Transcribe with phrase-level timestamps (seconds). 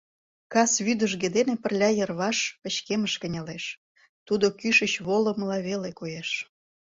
[0.53, 3.65] кас вӱдыжгӧ дене пырля йырваш пычкемыш кынелеш,
[4.27, 6.29] тудо кӱшыч волымыла веле коеш.